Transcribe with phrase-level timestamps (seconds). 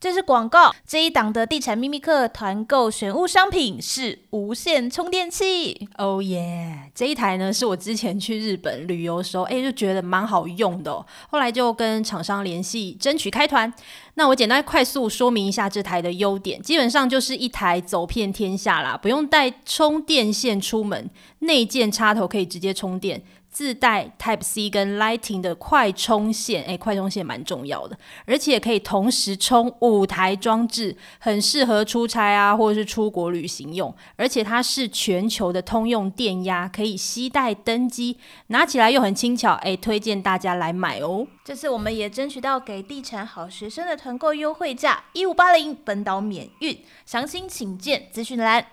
[0.00, 0.74] 这是广告。
[0.86, 5.88] 这一档的地产秘密客团购选物商品是无线充电器。
[5.96, 6.90] 哦耶！
[6.94, 11.04] 这一台呢是我之前去日本旅游时候，哎，就觉得蛮好用的。
[11.30, 13.72] 后来就跟厂商联系，争取开团。
[14.14, 21.08] 那我简单快速说明一下这台的优点，基本上就是一台走遍天下啦，不用带充电线出门，
[21.40, 23.22] 内建插头可以直接充电。
[23.58, 33.92] 自带 Type C 跟 Lightning 的快充线，哎，快充线蛮重要的，而且可以同时充五台装置，很适合出差啊，或者是出国旅行用。
[34.14, 41.26] 而且它是全球的通用电压，可以携带登机，拿起来又很轻巧，哎，推荐大家来买哦。
[41.44, 48.64] 这次我们也争取到给地产好学生的团购优惠价一五八零，本岛免运，详情请见资讯栏。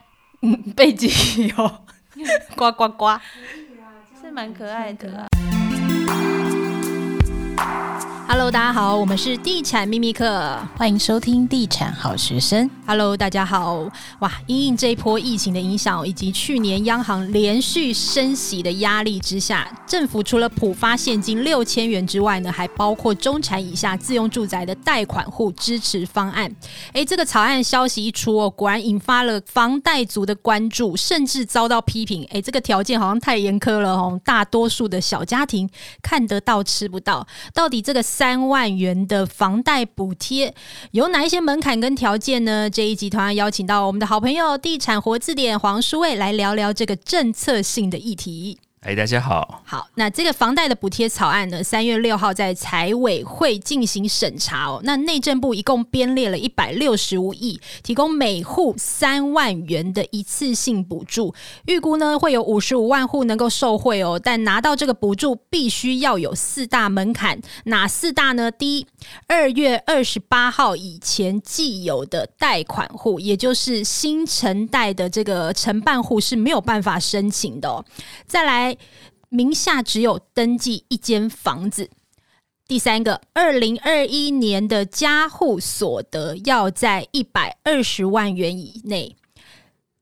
[0.43, 1.09] 嗯，背景
[1.47, 1.71] 有
[2.55, 3.19] 呱呱呱。
[4.25, 5.34] 是蛮可爱的。
[8.37, 12.69] Hello，大家好，我们是地产秘密课，欢迎收听地产好学生。
[12.85, 13.89] Hello，大家好。
[14.19, 26.53] 哇，因应这一波疫情的影响，以及去年央行连续升息的压力之下，政府除了普发现金六千元之外呢，还包括中产以下自用住宅的贷款户支持方案。
[26.91, 32.25] 诶，这个草案消息一出哦，果然引发了房贷族的关注，甚至遭到批评。
[32.31, 35.69] 诶，这个条件好像太严苛了哦，大多数的小家庭
[36.03, 37.25] 看得到吃不到。
[37.53, 38.03] 到底这个？
[38.03, 40.51] 三三万元的房贷补贴
[40.89, 42.67] 有哪一些门槛跟条件呢？
[42.67, 48.57] 这一集团邀请到我们的好朋友地产活字典黄书卫来聊聊这个政策性的议题。
[48.85, 49.63] 哎，大家好。
[49.65, 54.79] 好，那这个房贷的补贴草案呢，三月六号在财委会进行审查哦。
[54.83, 61.33] 那内政部一共编列了一百六十五亿，提供每户三万元的一次性补助，
[61.65, 64.21] 预估呢会有五十五万户能够受惠哦。
[64.23, 68.51] 但拿到这个补助，必须要有四大门槛，哪四大呢？
[68.51, 68.85] 第一，
[69.25, 77.83] 二月二十八号以前既有的贷款户，也就是新承贷的这个承办户是没有办法申请的哦。
[78.27, 78.74] 再来。
[79.29, 81.89] 名下只有登记一间房子。
[82.67, 89.15] 第三个，二零二一年的家户所得要在一百二十万元以内。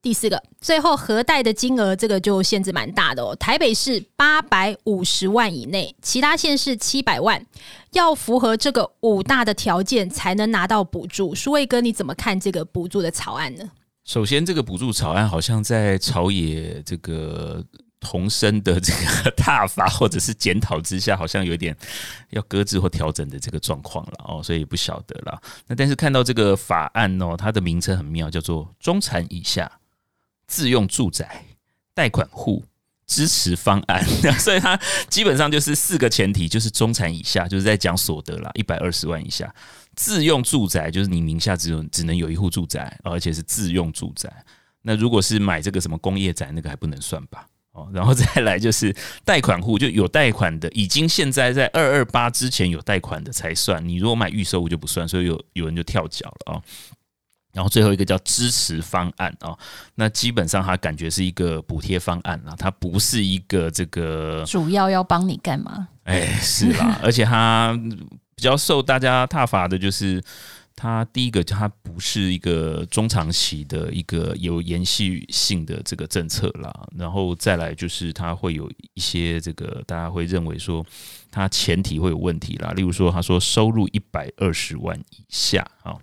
[0.01, 3.35] 第四个，最后核贷的金额这个就限制蛮大的哦。
[3.35, 7.45] 台北市八百五十万以内，其他县市七百万，
[7.91, 11.35] 要符合这个五大的条件才能拿到补助。
[11.35, 13.71] 舒卫哥，你怎么看这个补助的草案呢？
[14.05, 17.61] 首先，这个补助草案好像在朝野这个。
[18.03, 21.75] 同声的这个挞伐或者是检讨之下，好像有点
[22.31, 25.41] 要搁置或调整的这个状况了哦，所以不晓得了。
[25.65, 29.71] 那但是看到这个法案哦，它的名称很妙，叫做“中产以下
[30.45, 31.45] 自用住宅
[31.93, 32.65] 贷款户
[33.07, 34.05] 支持方案”，
[34.37, 34.77] 所以它
[35.07, 39.53] 基本上就是四个前提，就是中产以下，就是在讲所得啦，一百二十万以下
[39.95, 44.31] 自用住宅，就是你名下只有只能有一户住宅，而且是自用住宅。
[44.81, 47.45] 那如果是买这个什么工业宅，那个还不能算吧？
[47.73, 48.95] 哦， 然后再来就是
[49.25, 53.87] 贷款户，就有贷款的，已经现在在二二八之前有贷款的才算。
[53.87, 56.61] 你如果买预售屋就不算，所以有有人就跳脚了啊。
[57.51, 59.55] 然后最后一个叫支持方案啊，
[59.95, 65.87] 那基本上它感觉是一个补贴方案啊，它不是一个这个主要要帮你干嘛？
[66.05, 67.79] 哎，是啦，而且它
[68.35, 70.21] 比较受大家挞伐的就是。
[70.75, 80.85] 它第一个，它不是一个中长期的一个有延续性的这个政策啦，然后再来就是它会有一些这个大家会认为说
[81.31, 85.95] 它前提会有问题啦，例如说他说收入一百二十万以下啊。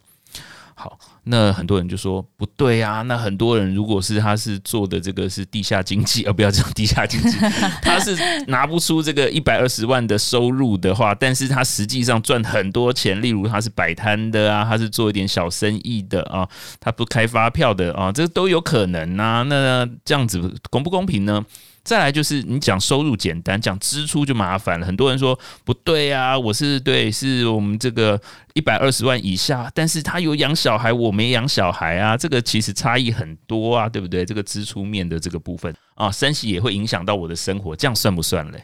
[0.81, 3.03] 好，那很多人就说不对啊。
[3.03, 7.37] 那很多人如果是他是做的这个是地下经济，而不要讲地下经济，
[7.83, 16.49] 他是拿不出这个一百二十万的收入的话，但是他实际上赚很多钱，例如他是摆摊的啊，他是做一点小生意的啊，
[16.81, 19.43] 他不开发票的啊，这都有可能啊。
[19.43, 21.45] 那这样子公不公平呢？
[21.83, 24.87] 再来就是你讲收入简单，讲支出就麻烦了。
[24.87, 28.21] 很多人说不对啊，我是对，是我们这个
[28.55, 34.25] 一百二十万以下，但是他有养小孩，我没养小孩啊，这个其实差异很多啊，对不对？
[34.25, 38.63] 这个支出面的这个部分啊，升息也会影响到我的生活，这样算不算嘞？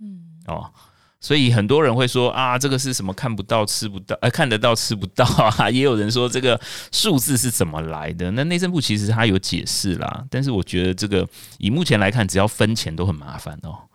[0.00, 0.70] 嗯，哦。
[1.20, 5.68] 所以很多人会说啊，这个是什么看不到吃不到，呃，看得到吃不到啊。
[5.70, 6.58] 也有人说这个
[6.90, 8.30] 数字是怎么来的？
[8.30, 11.28] 那内政部其实他有解释啦，但是我觉得这个
[11.58, 13.89] 以目前来看，只要分钱都很麻烦哦。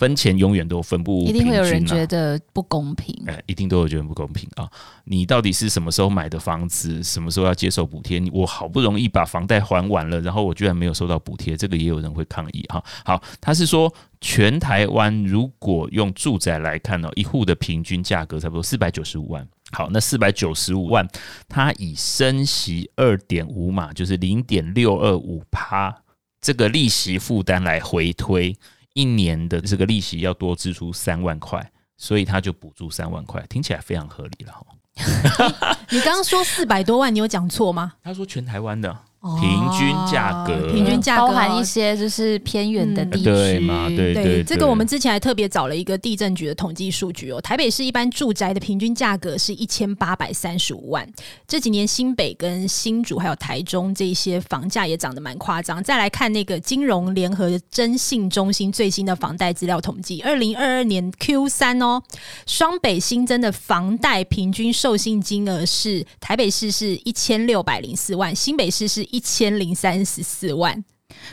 [0.00, 3.14] 分钱永远都分不平均，啊，一定会有人觉得不公平。
[3.26, 4.66] 哎、欸，一定都会觉得不公平啊！
[5.04, 8.18] 你到底是什么时候买的房子，什么时候要接受补贴？
[8.32, 12.82] 我好不容易把房贷还完了，然后我居然没有收到补贴，这个也有人会抗议哈。
[13.04, 13.92] 好，他是说
[14.22, 19.46] 全台湾如果用住宅来看呢，一户的平均价格差不多四百九十五万。
[19.72, 21.06] 好，那四百九十五万，
[21.46, 25.94] 它以升息二点五码，就是零点六二五趴
[26.40, 28.56] 这个利息负担来回推。
[28.94, 34.54] 一年的这个利息要多支出三万块，所以他就补助三万块，听起来非常合理了。
[35.90, 37.94] 你刚刚说四百多万，你有讲错吗？
[38.02, 38.96] 他说全台湾的。
[39.38, 43.86] 平均价格，平均价格包含一些就是偏远的地区，对吗？
[43.88, 47.38] 对对，对，对，这个我们之前还特别找了一个地震局的统计数据哦。
[47.38, 51.06] 台北市一般住宅的平均价格是一千八百三十五万。
[51.46, 55.84] 这几年新北跟新竹还有台中这些房价也涨得蛮夸张。
[55.84, 62.02] 再来看那个金融联合征信中心最新的房贷资料统计，二零二二年 Q 三哦，
[62.46, 69.06] 双北新增的房贷平均授信金额是台北市是一千六百零四万，新北市是。
[69.10, 70.84] 一千零三十四万。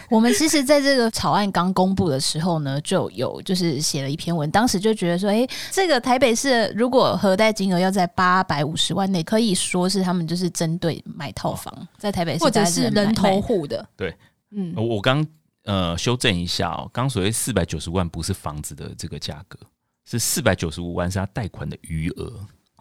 [0.10, 13.88] 我们其实在这个草案刚公布的时候呢，就有就是写了一篇文，当时就觉得说，哎，这个台北市如果核贷金额要在八百五十万内，可以说是他们就是针对买套房，在台北市或者是人头户的。
[13.96, 14.14] 对，
[14.50, 15.26] 嗯，我刚
[15.64, 19.60] 呃修正一下哦，刚所谓四百九十万不是房子的这个价格，
[20.06, 22.34] 是四百九十五万是他贷款的余额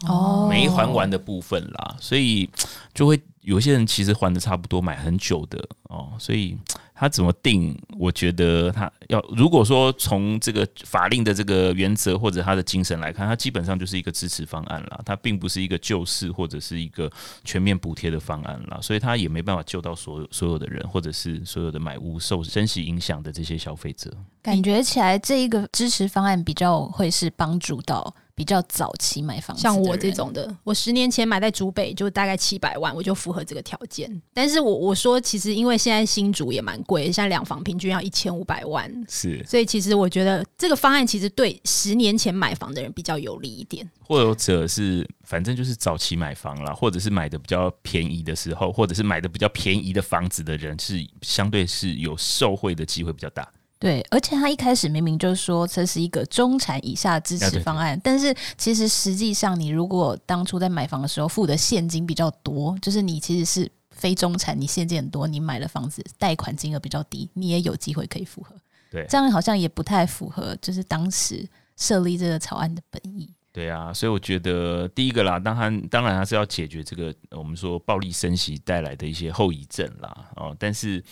[0.09, 2.49] 哦，没还完的部分啦，所以
[2.95, 3.21] 就会。
[3.47, 6.59] 有些人其实还的差不多，买很久的哦，所以
[6.93, 7.81] 他怎么定？
[7.97, 17.09] 我觉得他要如果说从这个法令的这个原则或者他的精神来看，他基本上就是一个支持方案啦，他并不是一个救市或者是一个
[17.45, 24.13] 全面补贴的方案啦，所以他也没办法救到所有所有的人，或者是所有的买屋受升息影响的这些消费者。
[24.43, 28.13] 感觉起来这一个支持方案比较会是帮助到。
[28.37, 34.23] 比较早期买房，像我这种的，我十年前买在竹北就大概七百万，我就符合这个条件。
[34.35, 53.51] 但是我我说，其实因为现在新竹也蛮贵，现在两房平均要一千五百万，是，所以其实我觉得这个方案其实对十年前买房的人比较有利一点，或者是反正就是早期买房啦，或者是买的比较便宜的时候，或者是买的比较便宜的房子的人，是相对是有受惠的机会比较大。
[53.79, 68.57] 对，而且他一开始明明就说这是一个中产以下支持方案，但是其实实际上，你如果当初在买房的时候付的现金比较多，就是你其实是非中产，你现金很多，你买了房子贷款金额比较低，你也有机会可以符合。
[68.91, 71.47] 对，这样好像也不太符合，就是当时
[71.77, 73.31] 设立这个草案的本意。
[73.53, 80.31] 对啊，所以我觉得第一个啦，当然当然还是要解决这个我们说暴力升息带来的一些后遗症啦。
[80.37, 81.05] 哦，但是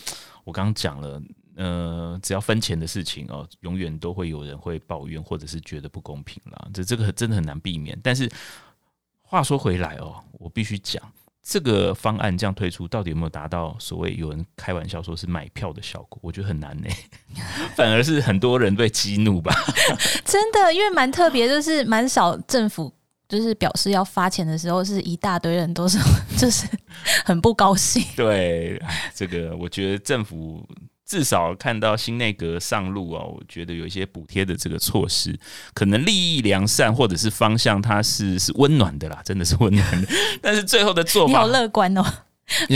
[0.45, 1.21] 我刚刚讲了。
[1.57, 6.69] 呃，只要分钱的事情哦，永远都会有人会抱怨，或者是觉得不公平啦。
[6.75, 7.97] 这这个真的很难避免。
[8.03, 8.29] 但是
[9.23, 11.01] 话说回来哦，我必须讲，
[11.43, 16.19] 这个方案这样推出，到底有没有达到所谓有人开玩笑说是买票的效果？
[16.23, 16.89] 我觉得很难呢，
[17.77, 19.55] 反而是很多人被激怒吧。
[20.25, 22.93] 真的，因为蛮特别，就是蛮少政府
[23.29, 25.99] 就是表示要发钱的时候，是一大堆人都是
[26.37, 26.67] 就是
[27.25, 28.05] 很不高兴。
[28.17, 28.83] 对，
[29.15, 30.67] 这个我觉得政府。
[31.07, 35.39] 至少看到新内阁上路啊，我觉得有一些补贴的这个措施，
[35.75, 40.09] 可能利益良善，或者是方向它是是温暖的啦，真的是温暖的。
[40.41, 42.05] 但是最后的做法，你好乐观哦。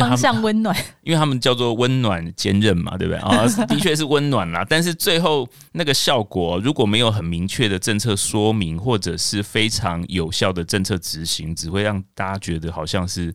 [0.00, 3.46] 方向温暖，因为他们叫做温暖坚韧嘛，对不对啊？
[3.68, 13.30] 的确是温暖啦，但是最后那个效果如果没有很明确的政策说明，或者是非常有效的政策执行，只会让大家觉得好像是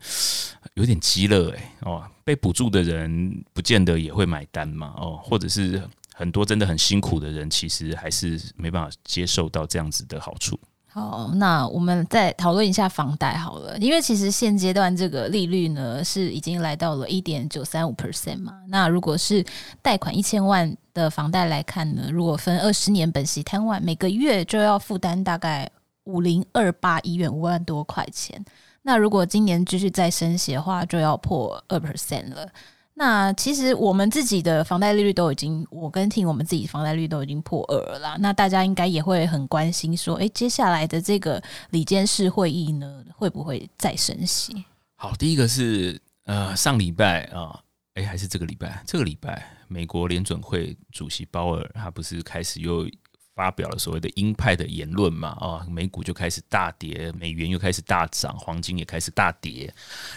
[0.76, 5.82] 有点鸡肋哎哦，被补助的人不见得也会买单嘛哦，或者是
[6.14, 10.60] 很多真的很辛苦的人，其实还是没办法接受到这样子的好处。
[10.88, 18.54] 好，那我们再讨论一下房贷好了，因为其实现阶段这个利率呢是已经来到了一点九三五 percent 嘛。
[18.68, 19.44] 那如果是
[19.82, 25.68] 贷款一千万的房贷来看呢，如果分二十年，本息摊万，每个月就要负担大概
[26.04, 28.46] 五零二八亿元，五万多块钱。
[28.84, 32.48] 那如果今年继续再升息的话，就要破二 percent 了。
[32.96, 38.16] 那其实我们自己的房贷利率都已经，我跟听我们自己房贷利率都已经破二了。
[38.20, 44.66] 那大家应该也会很关心，说，哎，接下来的这个里监事会议呢，会不会再升息？
[44.96, 47.60] 好，第一个是呃，上礼拜啊，
[47.96, 52.88] 哎，还是这个礼拜，这个礼拜，美国联准会主席鲍尔他不是开始又
[53.36, 55.30] 发表了所谓的鹰派的言论嘛？
[55.30, 59.74] 啊，美股就开始大跌，美元又开始大涨，黄金也开始大跌，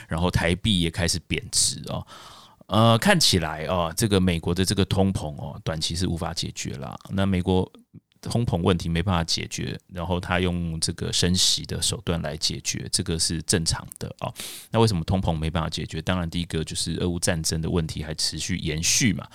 [0.08, 2.06] 然后台币也开始贬值哦。
[2.66, 6.98] 呃，看起来哦，这个美国的这个通膨哦，短期是无法解决了。
[7.10, 7.70] 那美国
[8.26, 14.32] 通膨问题没办法解决，然后他用这个升息的手段来解决，这个是正常的啊。
[14.70, 16.02] 那为什么通膨没办法解决？
[16.02, 19.26] 当然，第一个就是俄乌战争的问题还持续延续嘛。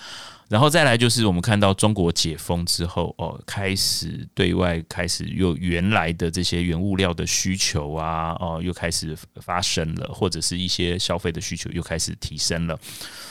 [0.48, 12.78] 然后再来就是我们看到中国解封之后哦，开始对外开始又原来的这些原物料的需求啊哦，又开始发生了，或者是一些消费的需求又开始提升了，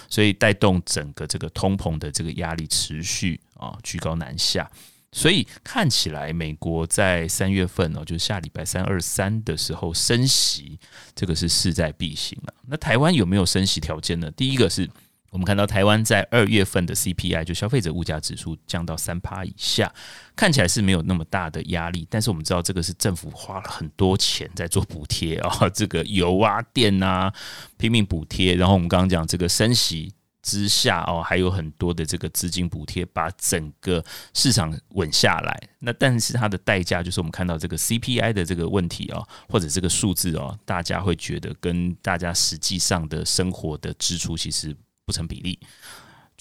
[0.10, 4.68] 所以带动整个这个通膨的这个压力持续啊居高难下。
[5.12, 10.80] 所以看起来美国在三月份哦，就是下礼拜三二三的时候升息，
[11.16, 12.54] 这个是势在必行了。
[12.68, 14.32] 那台湾有没有升息条件呢？
[14.32, 14.90] 第一个是。
[15.32, 19.90] 我们看到台湾在二月份的 CPI 就消费者物价指数降到三趴以下，
[20.36, 22.06] 看起来是没有那么大的压力。
[22.10, 27.34] 但是我们知道这个是政府花了很多钱在做补贴啊，这个油啊、电啊
[27.78, 28.56] 拼命补贴。
[28.56, 35.70] 然后我们刚刚讲这个升息之下哦，还有很多的这个资金补贴，把整个市场稳下来。
[35.80, 44.76] 那但是它的代价就是我们看到这个 CPI 的这个问题哦，或者这个数字哦，大家会觉得跟大家实际上的生活的支出其实。
[45.04, 45.60] 不成比例。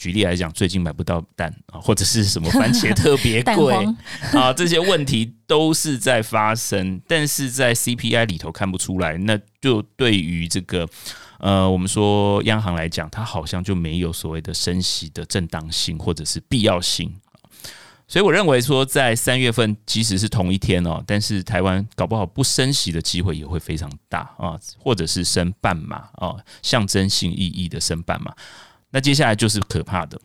[0.00, 3.74] 举例来讲，最近买不到蛋啊，或者是什么番茄特别贵
[4.32, 9.18] 啊，这些问题都是在发生，但是在 CPI 里头看不出来。
[9.18, 10.88] 那就对于这个
[11.38, 17.14] 呃，我们说央行来讲，它好像就没有所谓的升息的正当性或者是必要性。
[18.08, 28.34] 所以我认为说，在三月份，即使是同一天哦，但是台湾搞不好不升息的机会也会非常大啊，或者是升半码啊，象征性意义的升半码。
[28.90, 30.20] 那接下来就是可怕的，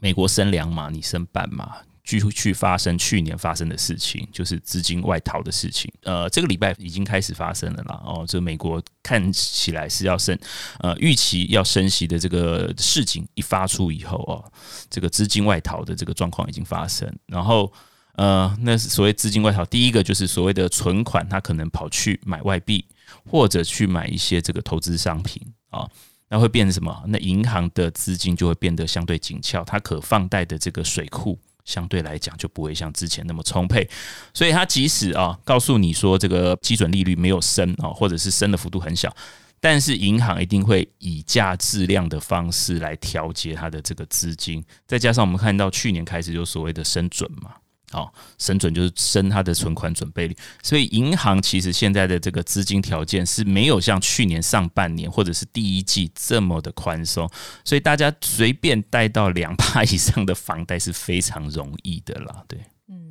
[0.00, 1.76] 美国升两码，你升半码。
[2.04, 5.92] 继续发生去年发生的事情，就是资金外逃的事情。
[6.04, 8.00] 呃，这个礼拜已经开始发生了啦。
[8.02, 10.34] 哦，这美国看起来是要升，
[10.78, 14.42] 呃，预期要升息的这个事情一发出以后哦，
[14.88, 17.14] 这个资金外逃的这个状况已经发生。
[17.26, 17.70] 然后，
[18.14, 22.82] 呃，那所谓资金外逃，第一个就是所谓的存款，它可能跑去买外币，
[23.26, 25.86] 或者去买一些这个投资商品啊，
[26.28, 27.02] 那会变成什么？
[27.06, 31.38] 那银行的资金就会变得相对紧俏，它可放贷的这个水库。
[31.64, 33.86] 相对来讲就不会像之前那么充沛，
[34.32, 39.14] 所以它即使啊告诉你说这个基准利率没有升啊，或者是升的幅度很小，
[39.60, 47.56] 但是银行一定会以价质量的方式来调节它的这个资金，再加上我们看到去年开始就所谓的升准嘛。
[47.92, 57.28] 哦，升准就是升它的存款准备率，所以银行其实现在的这个资金条件是没有像去年上半年或者是第一季这么的宽松，
[57.64, 62.60] 所以大家随便贷到两趴以上的房贷是非常容易的啦，对。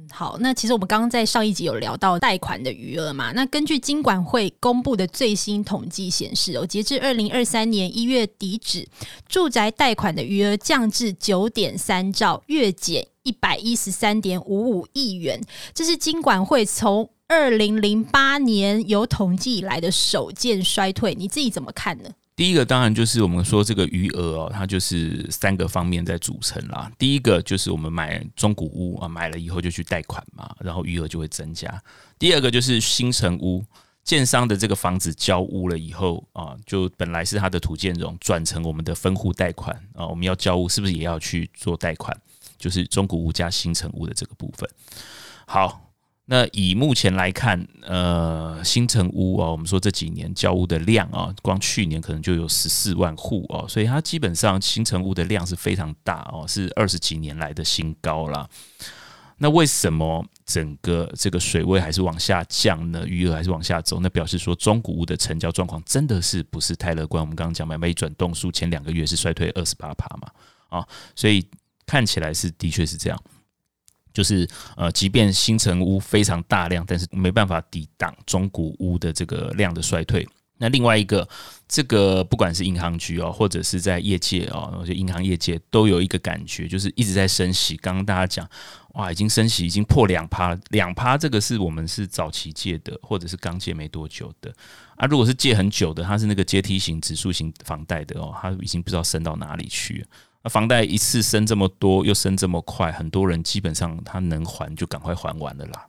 [0.09, 8.87] 好，那其实我们刚刚在上一集有聊到贷款的余额嘛，那根据金管会公布的最新统计显示，哦，截至二零二三年一月底止，
[9.27, 15.41] 住宅贷款的余额降至九点三兆，月减一百一十三点五五亿元，
[15.73, 22.09] 这是金管会从二零零八年有统计以来的首见衰退，你自己怎么看呢？
[22.37, 26.89] 第一个当然就是我们说这个余额哦，它就是三个方面在组成啦。
[26.95, 31.81] 第一个就是我们买中古屋啊，买了以后就去贷款嘛，然后余额就会增加。
[32.19, 33.65] 第二个就是新城屋，
[34.03, 42.15] 建商的这个房子交屋了以后啊，就本来是他的土建融转成我们的分户贷款啊，我们要交屋是不是也要去做贷款？
[42.59, 44.69] 就是中古屋加新城屋的这个部分。
[45.47, 45.86] 好。
[46.29, 58.45] 那以目前来看，呃，新成屋哦，我们说这几年交屋的量啊，光去年可能就有十四万户哦，所以它基本上新成屋的量是非常大哦，是二十几年来的新高啦。
[59.37, 63.05] 那为什么整个这个水位还是往下降呢？
[63.07, 63.99] 余额还是往下走？
[64.01, 67.21] 那表示说中古屋的成交状况真的是不是太乐观？
[67.21, 70.29] 我们刚刚讲买卖一转动数前两个月是衰退二十八趴嘛，
[70.79, 71.47] 啊，所以
[71.85, 73.23] 看起来是的确是这样。
[74.17, 80.27] 就是呃，即便新成屋非常大量，但是没办法抵挡中古屋的这个量的衰退。
[80.57, 81.29] 那另外一个，
[81.67, 87.77] 这个不管是银行局哦，或者是在业界哦，我觉得银行业界都有一个感觉，就是一直在升息。
[87.77, 88.49] 刚刚大家讲，
[88.95, 94.51] 哇，已经升息，已经破两趴，两趴这个是我们是早期借的，或者是刚借没多久的
[94.95, 95.05] 啊。
[95.05, 100.03] 如果是借很久的，它是那个阶梯型指数型房贷的哦，它已经不知道升到哪里去。
[100.49, 105.85] 房贷一次升这么多，又升这么快，很多人基本上他能还就赶快还完了啦。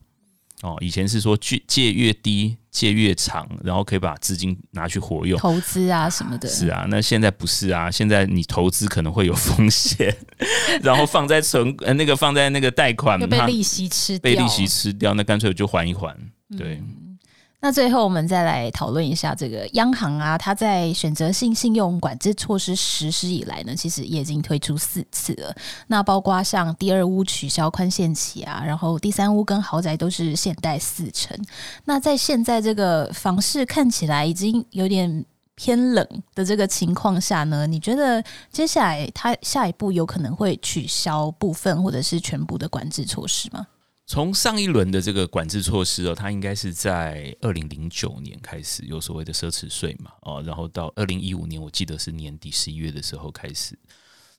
[0.63, 6.49] 哦，以前是说借借越低借越长，然后可以把资金拿去活用，投资啊什么的。
[6.49, 10.17] 是啊，那现在不是啊，现在你投资可能会有风险，
[10.83, 16.17] 然后放在存呃那个放在那个贷款，被利息吃掉，被利息吃掉，那干脆就还一还。
[16.57, 16.75] 对。
[16.77, 17.08] 嗯
[17.61, 25.53] 那最后我们再来讨论一下这个央行啊，它在选择性信用管制措施实施以来呢，其实也已经推出四次了。
[25.89, 31.37] 那包括像第二屋取消宽限期啊，然后第三屋跟豪宅都是限贷四成。
[31.85, 35.25] 那在现在这个房市看起来已经有点
[35.57, 38.23] 偏冷的这个情况下呢，你觉得
[38.53, 43.67] 接下来它下一步有可能会取消部分或者是全部的管制措施吗？
[44.11, 53.79] 从上一轮的这个管制措施哦，它应该是在二零零九年开始有所谓的奢侈税嘛，哦，然后到二零一五年，我记得是年底十一月的时候开始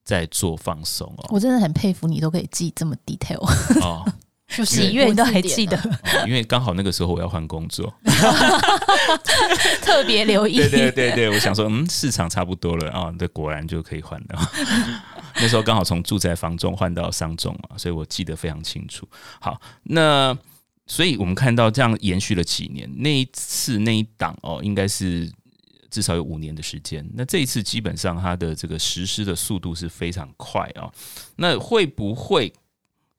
[0.04, 1.28] 在做放松哦。
[1.30, 3.40] 我真的很佩服你都可以记这么 detail
[3.86, 4.04] 哦，
[4.50, 7.94] 就几月你都还记得，哦，因为刚好那个时候我要换工作，
[9.84, 10.58] 特别留意。
[10.58, 14.52] 对对对对，我想说，嗯，市场差不多了啊，这，哦，果然就可以换了。
[15.42, 19.08] 那时候刚好从住宅房中换到商中嘛，所以我记得非常清楚。
[19.40, 20.38] 好，那
[20.86, 25.32] 所以我们看到这样延续了几年，那一次那一档哦，应该是
[25.90, 27.08] 至少有五年的时间。
[27.14, 30.92] 那这一次基本上它的这个实施的速度是非常快哦。
[31.38, 32.52] 那会不会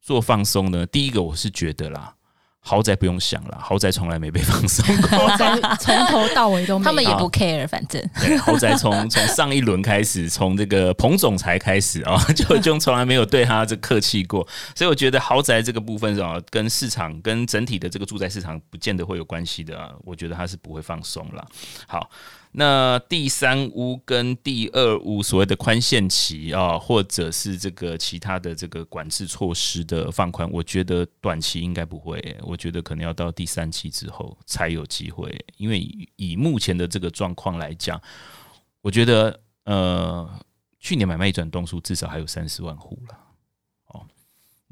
[0.01, 0.85] 做放松呢？
[0.87, 2.15] 第一个我是觉得啦。
[2.63, 21.47] 豪宅不用想了，豪宅从来没被放松过，豪宅从头到尾都没，他们也不 care，反正 对豪宅从从上一轮开始，从这个彭总裁开始啊， 就就从来没有对他这客气过，所以我觉得豪宅这个部分啊，跟市场跟整体的这个住宅市场不见得会有关系的啊，我觉得他是不会放松了。
[21.87, 22.09] 好。
[22.53, 35.81] 那第三屋跟第二屋所谓的宽限期啊，或者是这个其他的这个管制措施的放宽，我觉得短期应该不会，我觉得可能要到第三期之后才有机会，因为
[36.17, 38.01] 以目前的这个状况来讲，
[38.81, 40.29] 我觉得呃，
[40.81, 43.17] 去年买卖一转东数至少还有三十万户了。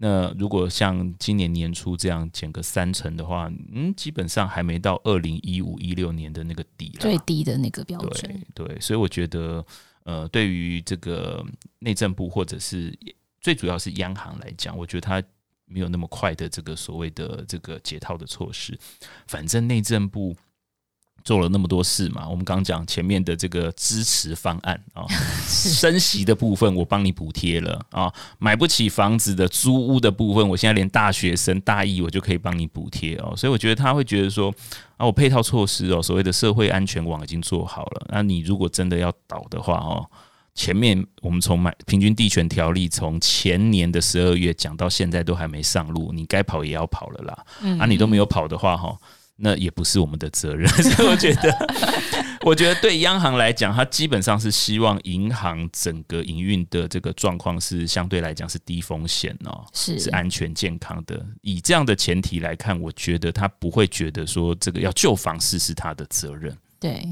[0.01, 8.45] 那如果像今年年初这样减个三成的话，嗯，基本上还没到二零一五一六年的那个底了，最低的那个标准。
[8.55, 9.65] 对对，所以我觉得，
[10.05, 11.45] 呃，对于这个
[11.81, 12.97] 内政部或者是
[13.41, 15.23] 最主要是央行来讲，我觉得它
[15.65, 18.79] 没有那么快的这个所谓的这个解套的措施。
[19.27, 20.37] 反正内政部。
[21.25, 25.05] 做了那么多事嘛，我们刚讲前面的这个支持方案啊，
[25.47, 34.55] 升息的部分我帮你补贴了啊，买不起房子的租屋的部分，我现在连大学生大一我就可以帮你补贴哦，所以我觉得他会觉得说
[34.97, 40.07] 啊，我配套措施哦，所谓的社会安全网已经做好了，那你如果真的要倒的话哦，
[40.55, 47.45] 前面我们从买平均地权条例从前年的十二月讲到现在都还没上路，你该跑也要跑了啦，
[47.79, 48.97] 啊，你都没有跑的话哈。
[49.41, 51.69] 那也不是我们的责任， 所以我觉得，
[52.43, 61.25] 我觉得对央行来讲，它基本上是希望银行整个营运的这个状况是相对来讲是低风险哦，是是安全健康的。
[61.43, 66.57] 以这样的前提来看，我觉得他不会觉得说这个要救房市是他的责任。
[66.81, 67.07] 对。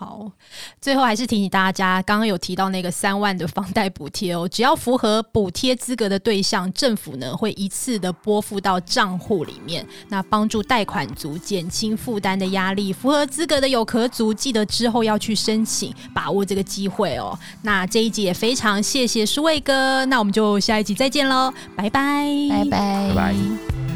[0.00, 0.32] 好，
[0.80, 12.94] 最后还是提醒大家，刚刚有提到那个三万的房贷补贴哦，只要符合补贴资格的对象，政府呢会一次的拨付到账户里面，那帮助贷款族减轻负担的压力。
[12.94, 17.38] 符合资格的有壳族，记得之后要去申请，把握这个机会哦。
[17.60, 23.89] 那这一集也非常谢谢舒卫哥，那我们就下一集再见喽，拜拜，拜拜，拜拜。